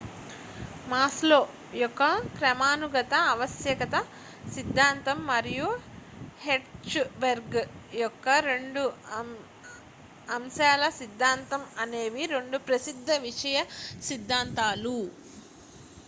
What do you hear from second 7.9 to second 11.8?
యొక్క 2 అంశాల సిద్ధాంతం